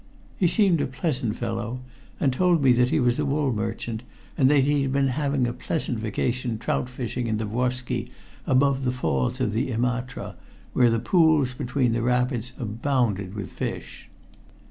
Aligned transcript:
He 0.39 0.47
seemed 0.47 0.81
a 0.81 0.87
pleasant 0.87 1.35
fellow, 1.35 1.79
and 2.19 2.33
told 2.33 2.63
me 2.63 2.71
that 2.73 2.89
he 2.89 2.99
was 2.99 3.19
a 3.19 3.23
wool 3.27 3.53
merchant, 3.53 4.01
and 4.35 4.49
that 4.49 4.61
he 4.61 4.81
had 4.81 4.91
been 4.91 5.09
having 5.09 5.45
a 5.45 5.53
pleasant 5.53 5.99
vacation 5.99 6.57
trout 6.57 6.89
fishing 6.89 7.27
in 7.27 7.37
the 7.37 7.45
Vuoski 7.45 8.09
above 8.47 8.83
the 8.83 8.91
falls 8.91 9.39
of 9.39 9.53
the 9.53 9.69
Imatra, 9.71 10.37
where 10.73 10.89
the 10.89 10.97
pools 10.97 11.53
between 11.53 11.91
the 11.91 12.01
rapids 12.01 12.51
abound 12.59 13.19
with 13.35 13.51
fish. 13.51 14.09